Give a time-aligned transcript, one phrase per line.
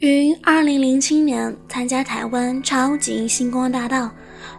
[0.00, 4.10] 于二零零七年参加台湾超级星光大道，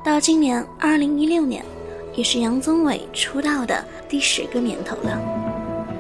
[0.04, 1.64] 到今年二零一六年，
[2.16, 5.22] 也是杨宗纬出道的第十个年头了。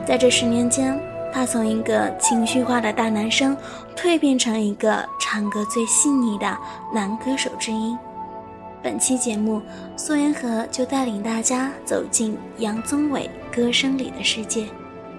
[0.08, 0.98] 在这十年间，
[1.34, 3.56] 他从一个情绪化的大男生，
[3.94, 6.58] 蜕变成一个唱歌最细腻的
[6.94, 7.94] 男歌手之一。
[8.82, 9.62] 本期节目，
[9.98, 14.66] 苏妍和就带领大家走进杨宗纬歌声里的世界。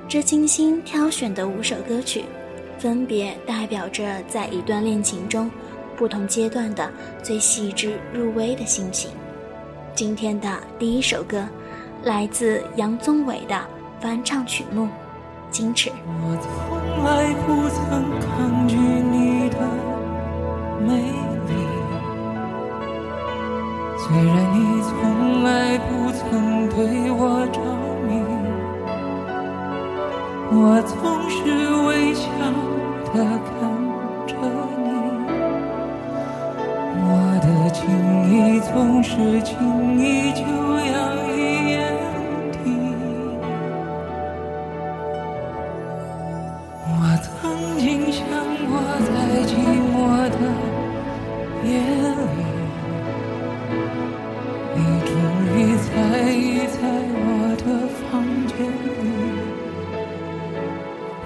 [0.09, 2.25] 这精心挑选的五首歌曲，
[2.79, 5.51] 分别代表着在一段恋情中
[5.97, 6.91] 不同阶段的
[7.23, 9.11] 最细致入微的心情。
[9.95, 11.49] 今天的第一首歌，
[12.05, 13.59] 来自杨宗纬的
[13.99, 14.89] 翻唱曲目
[15.55, 15.91] 《矜持》。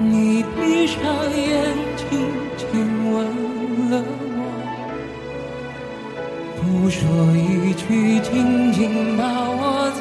[0.03, 0.97] 你闭上
[1.37, 2.09] 眼睛，
[2.57, 2.67] 亲
[3.13, 3.15] 吻
[3.91, 4.03] 了
[4.39, 4.41] 我，
[6.57, 6.99] 不说
[7.37, 7.39] 一
[7.75, 8.81] 句，紧紧
[9.19, 9.63] 把我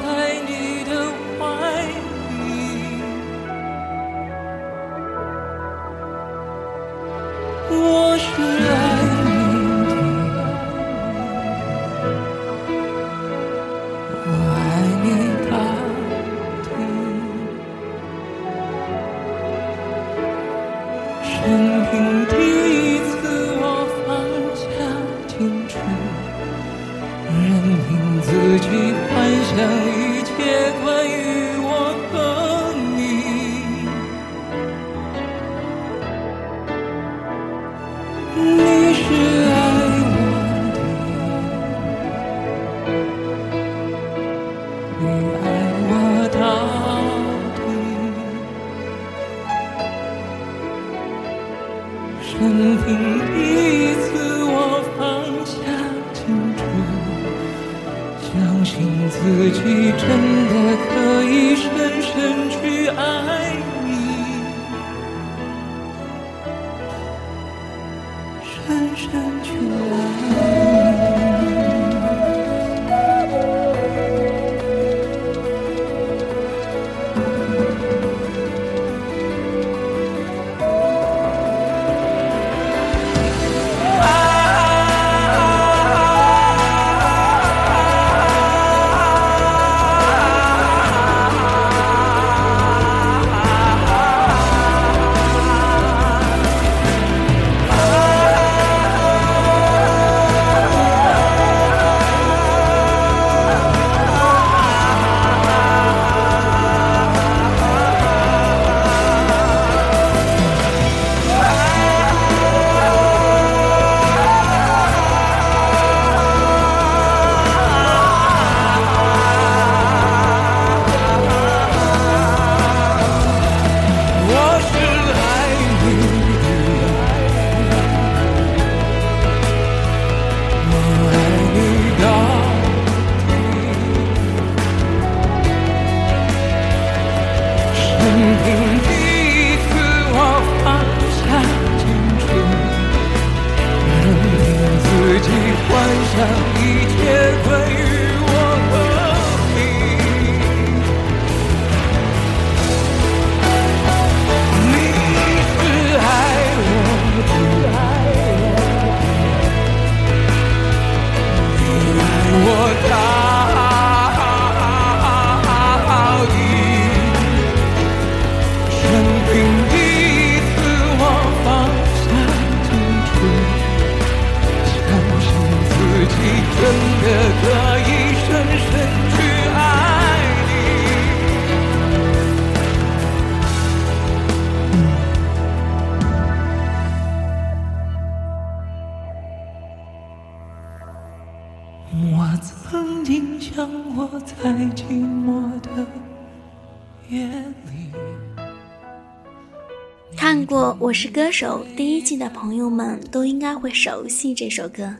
[200.90, 204.92] 我是歌手》第一季的朋友们都应该会熟悉这首歌，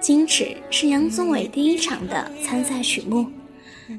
[0.00, 3.26] 矜持》是杨宗纬第一场的参赛曲目。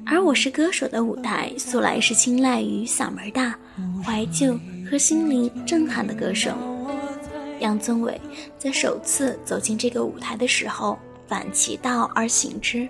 [0.05, 3.59] 而《我是歌手》的舞台素来是青睐于嗓门大、
[4.01, 4.57] 怀旧
[4.89, 6.53] 和心灵震撼的歌手。
[7.59, 8.17] 杨宗纬
[8.57, 10.97] 在首次走进这个舞台的时候，
[11.27, 12.87] 反其道而行之，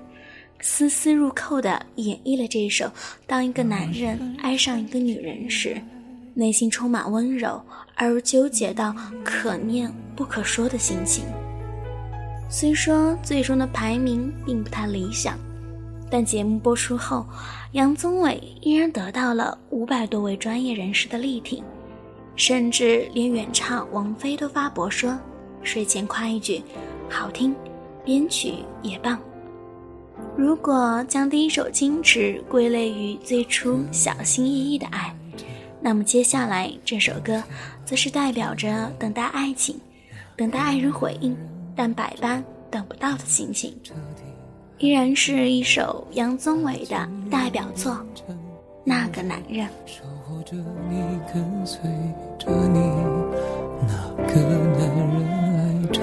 [0.60, 2.88] 丝丝入扣地演绎了这首
[3.26, 5.82] 当一个男人爱上一个女人时，
[6.34, 7.62] 内心充满温柔
[7.96, 11.26] 而又纠结到可念不可说的心情。
[12.50, 15.38] 虽说最终的排名并不太理想。
[16.14, 17.26] 但节目播出后，
[17.72, 21.64] 杨宗纬依然得到了五百多位专业人士的力挺，
[22.36, 25.18] 甚至连原唱王菲都发博说
[25.64, 26.62] ：“睡前夸一句，
[27.10, 27.56] 好听，
[28.04, 29.18] 编曲也棒。”
[30.36, 35.16] 如果将第一首《矜持》归类于最初小心翼翼的爱，
[35.84, 37.42] 那么接下来这首歌，
[37.84, 39.76] 则是代表着等待爱情、
[40.38, 41.36] 等待爱人回应，
[41.76, 43.76] 但百般等不到的心情。
[44.78, 47.94] 依然是一首杨宗纬的代表作，
[48.84, 49.68] 《那个男人》。
[49.86, 50.56] 守护着
[50.88, 51.02] 你，
[51.34, 51.82] 跟随
[52.38, 52.80] 着你，
[53.88, 54.40] 那个
[54.78, 56.00] 男人爱着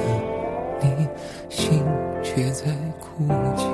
[0.83, 1.09] 你，
[1.49, 1.83] 心
[2.23, 2.67] 却在
[2.99, 3.27] 哭
[3.57, 3.65] 泣。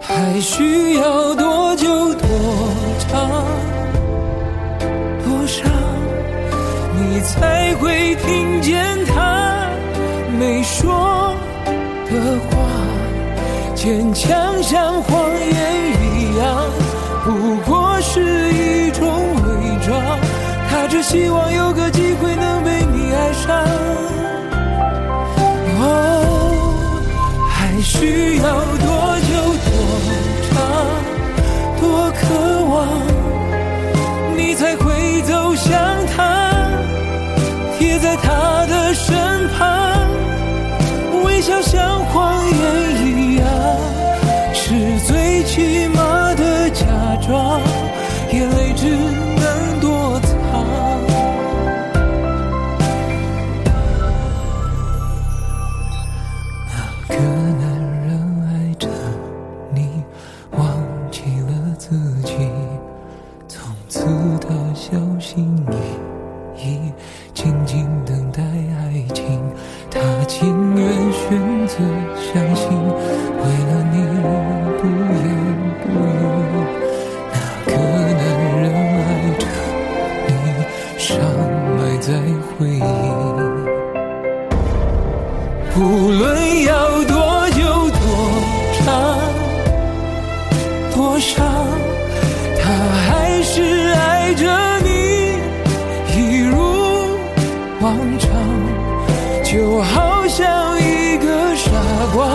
[0.00, 2.28] 还需要多久多
[3.08, 3.28] 长
[5.24, 5.64] 多少，
[6.94, 9.68] 你才会听见他
[10.38, 11.34] 没说？
[12.10, 12.14] 的
[12.48, 12.56] 话，
[13.74, 15.56] 坚强像谎言
[16.02, 16.46] 一样，
[17.24, 20.18] 不过是一种伪装。
[20.70, 21.52] 他只希望
[97.88, 98.28] 往常。
[99.42, 101.70] 就好像一个傻
[102.14, 102.28] 瓜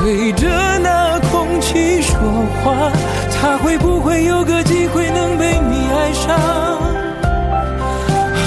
[0.00, 0.48] 对着
[0.78, 2.18] 那空气说
[2.64, 2.90] 话，
[3.30, 6.34] 他会不会有个机会能被你爱上？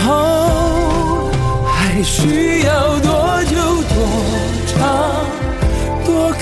[0.08, 1.30] 哦，
[1.68, 3.56] 还需要多久
[3.94, 3.96] 多
[4.66, 4.80] 长
[6.04, 6.42] 多渴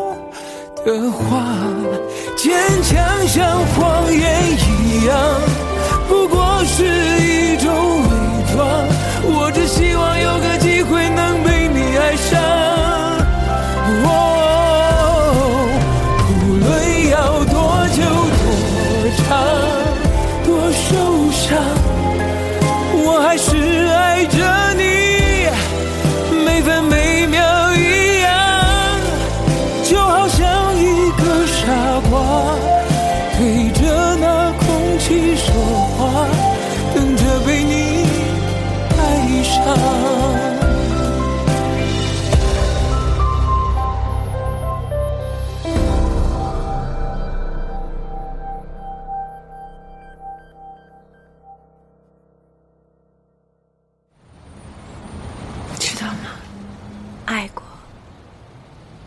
[0.85, 1.57] 的话？
[2.35, 4.21] 坚强像谎言
[4.51, 5.15] 一样，
[57.41, 57.63] 爱过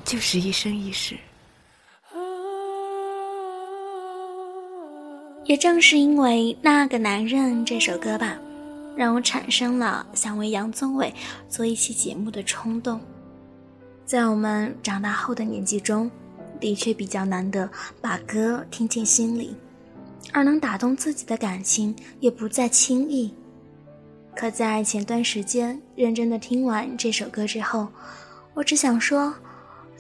[0.05, 1.17] 就是一生一世。
[5.45, 8.37] 也正是因为那个男人这首歌吧，
[8.97, 11.15] 让我产生了想为杨宗纬
[11.49, 13.01] 做一期节目的冲动。
[14.05, 16.11] 在我们长大后的年纪中，
[16.59, 19.55] 的确比较难得把歌听进心里，
[20.33, 23.33] 而能打动自己的感情也不再轻易。
[24.35, 27.87] 可在前段时间认真的听完这首歌之后，
[28.55, 29.35] 我只想说，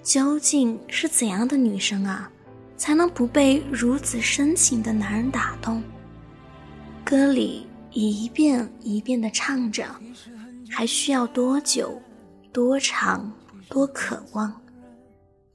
[0.02, 2.30] 究竟是怎样的女生啊？
[2.76, 5.82] 才能不被如此深情的男人打动？
[7.04, 9.84] 歌里一遍一遍的唱着，
[10.70, 12.00] 还需要多久、
[12.52, 13.32] 多长、
[13.68, 14.52] 多渴望？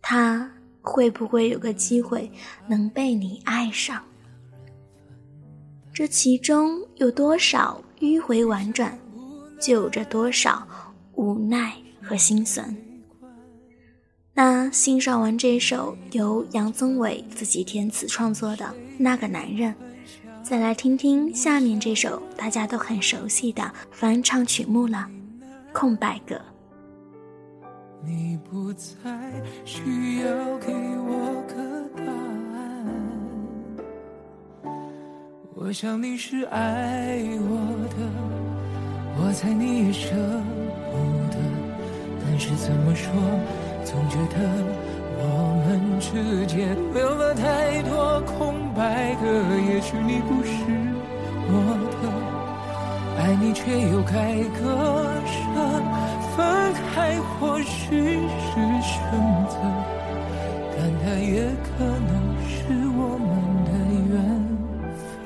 [0.02, 0.50] 他
[0.82, 2.32] 会不会有个机会
[2.68, 4.04] 能被你爱上？
[5.94, 8.98] 这其中有多少迂回婉转，
[9.60, 10.68] 就有着多少
[11.16, 12.76] 无奈和心酸。
[14.42, 18.64] 那欣赏完这首由杨宗纬自己填词创作的
[18.98, 19.70] 《那个男人》，
[20.42, 25.06] 再来听听下面这首大家都很熟悉的翻唱曲目了，
[25.74, 26.36] 《空白格》。
[28.02, 28.88] 你不再
[29.66, 31.54] 需要给我个
[31.98, 32.06] 答
[32.56, 32.88] 案，
[35.54, 37.58] 我想你是爱我
[37.90, 37.98] 的，
[39.22, 40.16] 我猜你也舍
[40.90, 40.96] 不
[41.30, 41.36] 得，
[42.24, 43.12] 但是怎么说？
[43.86, 44.36] 总觉得
[45.18, 45.24] 我
[45.66, 45.68] 们
[46.00, 49.26] 之间留了太多空白格，
[49.68, 50.54] 也许你不是
[51.48, 51.54] 我
[52.02, 52.04] 的，
[53.18, 54.62] 爱你却又该割
[55.26, 55.34] 舍，
[56.36, 56.38] 分
[56.94, 58.96] 开或许是选
[59.50, 59.58] 择，
[60.78, 62.12] 但它也可能
[62.48, 62.56] 是
[62.96, 63.28] 我们
[63.66, 63.72] 的
[64.10, 64.14] 缘
[65.24, 65.26] 分。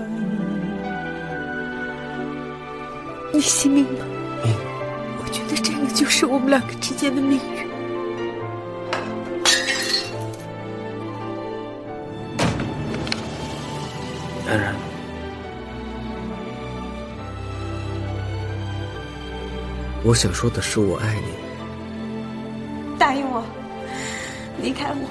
[3.34, 3.90] 你信命吗？
[5.20, 7.63] 我觉得这个就是我们两个之间的命运。
[14.54, 14.76] 安然，
[20.04, 21.24] 我想说的是，我爱你。
[23.00, 23.44] 答应我，
[24.62, 25.10] 离开我。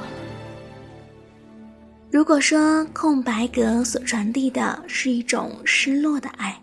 [2.12, 6.56] 如果说空白格所传递的是一种失落的爱，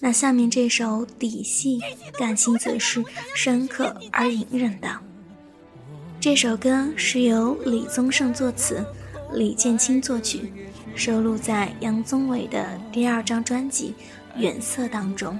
[0.00, 1.78] 那下面这首底细
[2.18, 3.04] 感情则是
[3.36, 4.88] 深刻而隐忍的。
[6.18, 8.84] 这首歌是由李宗盛作词，
[9.32, 10.52] 李建清作曲。
[10.94, 13.94] 收录在杨宗纬的第二张专辑
[14.40, 15.38] 《远色》当中。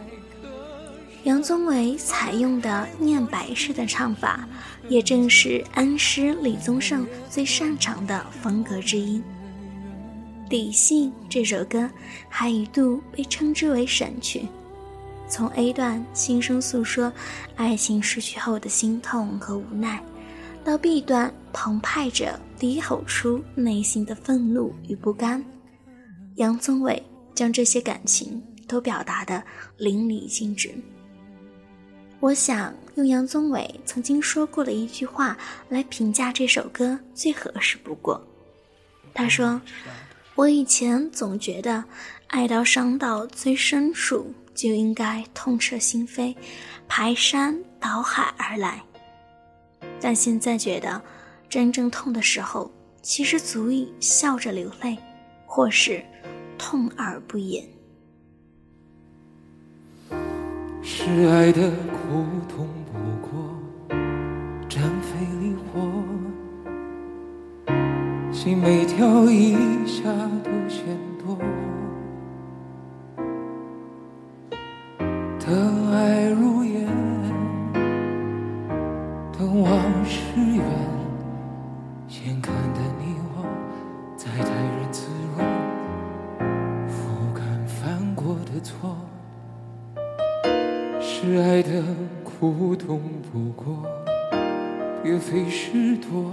[1.25, 4.49] 杨宗纬采用的念白式的唱法，
[4.89, 9.19] 也正是恩师李宗盛最擅长的风格之一。
[10.49, 11.89] 《底细》这首歌
[12.29, 14.49] 还一度被称之为神曲。
[15.29, 17.13] 从 A 段轻声诉说
[17.55, 20.03] 爱情失去后的心痛和无奈，
[20.65, 22.39] 到 B 段澎湃着。
[22.59, 25.43] 低吼出内心的愤怒与不甘，
[26.35, 27.03] 杨宗纬
[27.35, 28.39] 将这些感情
[28.69, 29.43] 都表达得
[29.79, 30.71] 淋漓尽致。
[32.21, 35.39] 我想用杨宗纬曾经说过的一句话
[35.71, 38.23] 来评价这首歌最合适不过。
[39.15, 39.59] 他说
[40.37, 41.83] ：“我以前总觉得，
[42.27, 46.37] 爱到伤到最深处就应该痛彻心扉，
[46.87, 48.83] 排山倒海而来，
[49.99, 51.01] 但现在觉得。”
[51.51, 52.71] 真正痛的时候，
[53.03, 54.97] 其实足以笑着流泪，
[55.47, 56.01] 或是
[56.57, 57.65] 痛而不言。
[60.81, 63.59] 是爱的苦痛不过
[64.69, 65.81] 战非离火，
[68.33, 69.55] 心每跳一
[69.85, 70.05] 下
[70.45, 70.51] 都
[95.21, 96.33] 别费事躲，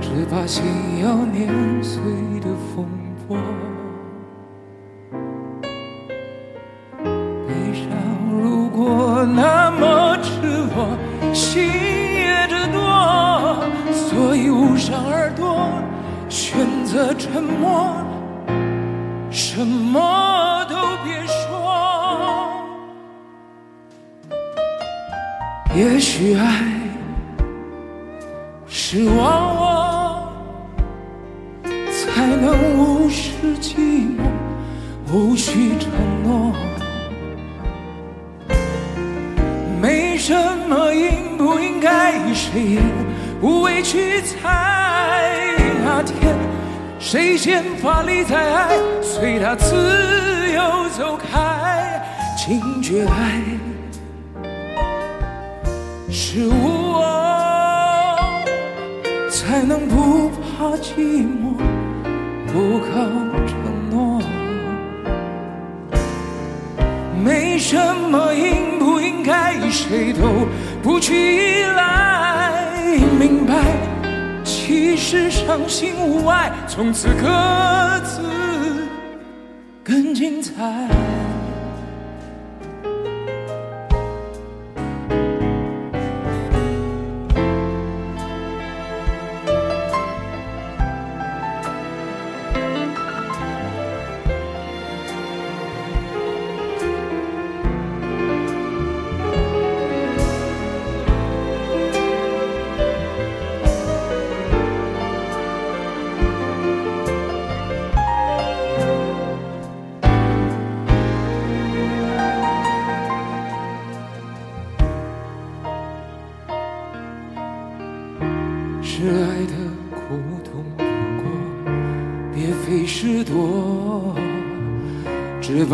[0.00, 0.62] 只怕心
[1.02, 1.48] 要碾
[1.82, 2.00] 碎
[2.40, 2.86] 的风
[3.26, 3.36] 波，
[7.02, 7.88] 悲伤
[8.30, 10.96] 如果那么赤裸，
[11.34, 12.78] 心也直多。
[13.92, 15.66] 所以捂上耳朵，
[16.28, 17.92] 选择沉默，
[19.28, 19.98] 什么
[25.72, 26.64] 也许爱
[28.66, 30.32] 是忘我，
[31.64, 33.76] 才能无视寂
[34.18, 35.88] 寞，无需承
[36.24, 36.52] 诺。
[39.80, 40.34] 没什
[40.68, 42.14] 么应不应该。
[42.34, 42.80] 谁也
[43.40, 45.54] 无畏去猜。
[45.84, 46.34] 那天，
[46.98, 52.02] 谁先发力在爱，随他自由走开。
[52.36, 53.40] 惊觉爱
[56.12, 57.06] 是我，
[59.30, 61.54] 才能不怕寂寞，
[62.52, 62.90] 不靠
[63.46, 63.54] 承
[63.90, 64.20] 诺。
[67.24, 67.76] 没什
[68.10, 70.48] 么应不应该，谁都
[70.82, 72.52] 不去依赖。
[73.18, 73.54] 明白，
[74.42, 78.20] 其实伤心无碍，从此各自
[79.84, 80.88] 更精彩。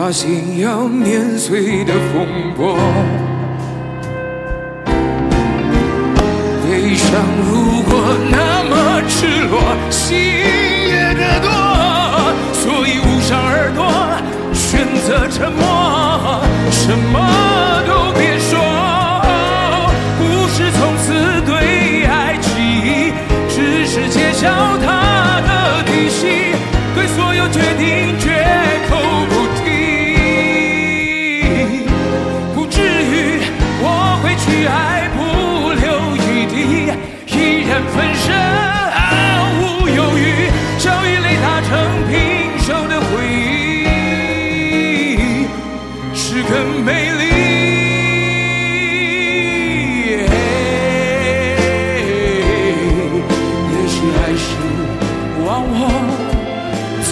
[0.07, 2.79] 只怕心要碾碎的风波。
[6.63, 7.21] 悲伤
[7.51, 7.93] 如果
[8.31, 9.61] 那么赤裸，
[9.91, 11.51] 心也得多，
[12.53, 13.83] 所以捂上耳朵，
[14.53, 15.65] 选择沉默，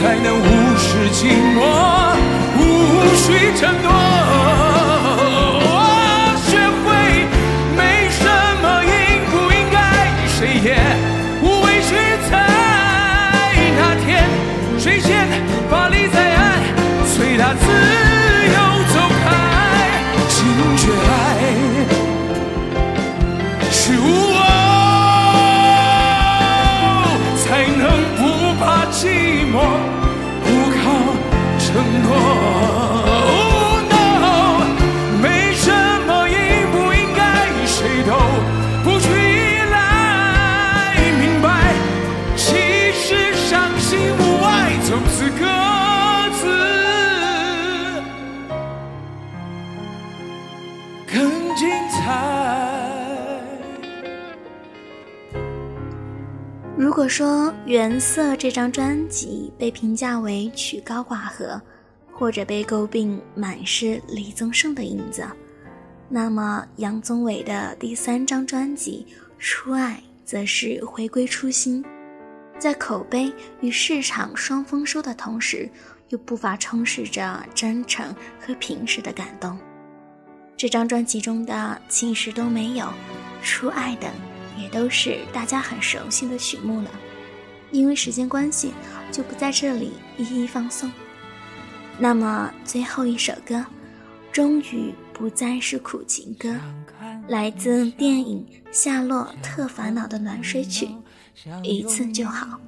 [0.05, 2.14] 才能无视寂寞，
[2.59, 2.61] 无
[3.17, 4.43] 需承诺。
[57.74, 61.60] 原色》这张专辑被评价为曲高寡合，
[62.12, 65.26] 或者被诟病满是李宗盛的影子，
[66.08, 69.04] 那么杨宗纬的第三张专辑
[69.40, 71.84] 《初爱》则是回归初心，
[72.60, 75.68] 在口碑与市场双丰收的同时，
[76.10, 79.58] 又不乏充斥着真诚和平实的感动。
[80.56, 81.52] 这张专辑中的
[81.88, 82.84] 《其实都没有》
[83.42, 84.08] 《初爱》等。
[84.56, 86.88] 也都是大家很熟悉的曲目了，
[87.70, 88.72] 因为时间关系，
[89.11, 90.90] 就不在这里一一放送。
[91.98, 93.64] 那么最后一首歌，
[94.33, 96.55] 终于不再是苦情歌，
[97.29, 100.88] 来自电影《夏洛特烦恼》的暖水曲，
[101.62, 102.59] 一次就好。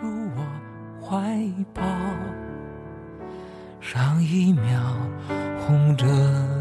[0.00, 1.38] 入我怀
[1.74, 1.82] 抱，
[3.80, 4.96] 上一秒
[5.60, 6.06] 红着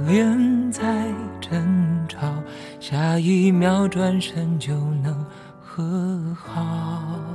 [0.05, 1.07] 脸在
[1.39, 2.31] 争吵，
[2.79, 5.25] 下一秒转身就能
[5.61, 7.30] 和好。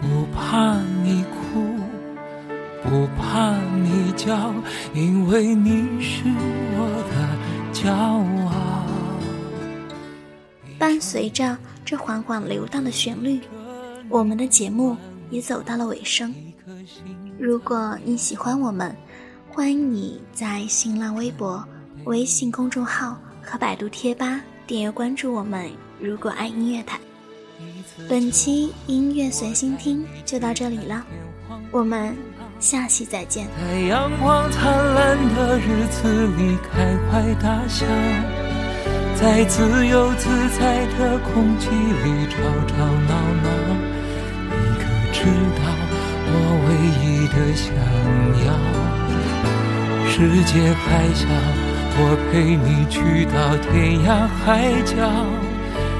[0.00, 1.74] 不怕你哭，
[2.84, 4.54] 不怕你叫，
[4.94, 7.14] 因为你是我的
[7.72, 8.86] 骄傲。
[10.78, 13.40] 伴随着这缓缓流荡的旋律，
[14.08, 14.96] 我们的节目
[15.30, 16.32] 也走到了尾声。
[17.36, 18.94] 如果你喜欢我们，
[19.50, 21.64] 欢迎你在新浪微博、
[22.04, 25.68] 微信公众号和百度贴吧订阅关注我们。
[26.00, 27.00] 如果爱音乐台，
[28.08, 31.04] 本期音乐随心听就到这里了，
[31.70, 32.16] 我们
[32.60, 33.46] 下期再见。
[33.60, 37.84] 在阳光灿烂的日子里开怀大笑，
[39.14, 42.36] 在自由自在的空气里吵
[42.68, 42.76] 吵
[43.08, 43.48] 闹闹。
[44.50, 45.24] 你可知
[45.56, 45.60] 道
[46.30, 46.32] 我
[46.66, 46.68] 唯
[47.02, 47.66] 一的想
[48.46, 48.48] 要？
[50.08, 51.26] 世界还小，
[52.00, 54.08] 我陪你去到天涯
[54.44, 54.46] 海
[54.82, 54.94] 角，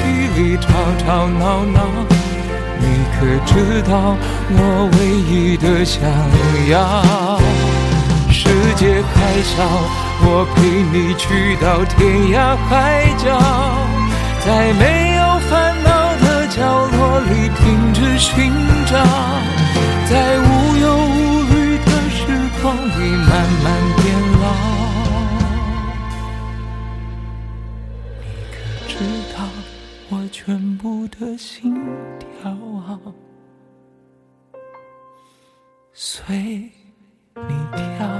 [0.00, 1.80] 的空气里吵吵闹闹，
[2.78, 2.84] 你
[3.14, 4.16] 可知道
[4.50, 6.02] 我唯一的想
[6.70, 6.78] 要？
[8.32, 9.62] 世界还小，
[10.22, 10.58] 我陪
[10.92, 13.38] 你去到天涯海角，
[14.44, 15.88] 在没有烦恼
[16.24, 18.50] 的角落里停止寻
[18.86, 18.96] 找，
[30.82, 31.74] 不得心
[32.18, 32.98] 跳啊，
[35.92, 36.34] 随
[37.34, 38.19] 你跳。